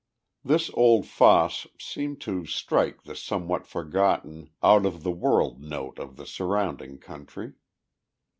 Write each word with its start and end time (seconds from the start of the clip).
This 0.43 0.71
old 0.73 1.05
fosse 1.05 1.67
seemed 1.79 2.21
to 2.21 2.43
strike 2.47 3.03
the 3.03 3.15
somewhat 3.15 3.67
forgotten, 3.67 4.49
out 4.63 4.83
of 4.83 5.03
the 5.03 5.11
world 5.11 5.61
note 5.61 5.99
of 5.99 6.15
the 6.15 6.25
surrounding 6.25 6.97
country. 6.97 7.53